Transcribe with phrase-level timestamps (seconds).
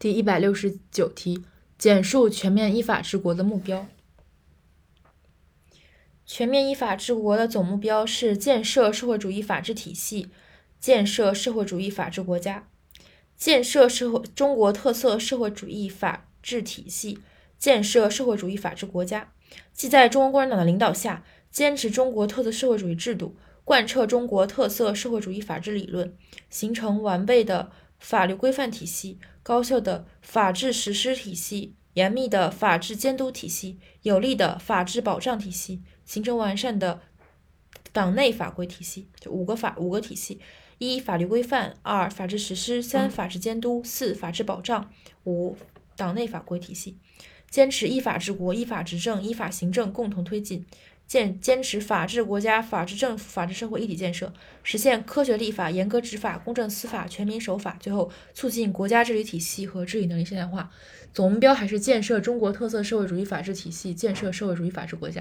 [0.00, 1.44] 第一百六十九题，
[1.76, 3.86] 简述全面依法治国的目标。
[6.24, 10.30] 全面依法治国的总目标是建设社会主义法治体系，
[10.78, 12.66] 建设社会主义法治国家，
[13.36, 17.18] 建设社会中国特色社会主义法治体系，
[17.58, 19.30] 建设社会主义法治国家。
[19.74, 26.16] 即在中国共产党的领导下，坚持中国特色社会主义制度，贯彻中国特色社会主义法治理论，
[26.48, 27.70] 形成完备的
[28.00, 37.02] 法律规范体系、高效的法治实施体系、严密的法治监督体系、有力的法治保障体系，形成完善的
[37.92, 39.08] 党内法规体系。
[39.20, 40.40] 就五个法五个体系：
[40.78, 44.88] 一、法律规范；二、法治实施；三、法治监督；四、法治保障；
[45.24, 45.56] 五、
[45.94, 46.98] 党内法规体系。
[47.50, 50.64] 坚持依法治国、依法执政、依法行政共同推进，
[51.10, 54.32] 建坚持法治国家、法治政府、法治社会一体建设，
[54.62, 57.76] 实现科学立法、严格执法、公正司法、全民守法。
[57.80, 60.70] 最后，促进国家治理体系和治理能力现代化。
[61.12, 65.18] 总目标还是建设中国特色社会主义法治体系，建设社会主义法治国家。